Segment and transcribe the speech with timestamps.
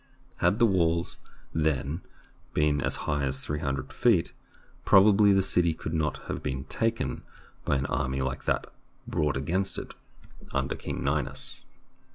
[0.37, 1.19] Had the walls
[1.53, 2.01] then
[2.55, 4.33] been as high as three hundred feet,
[4.83, 7.21] probably the city could not have been taken
[7.65, 9.95] by an army like that THE BOOK OF FAMOUS SIEGES brought against it
[10.55, 11.65] under King Ninus.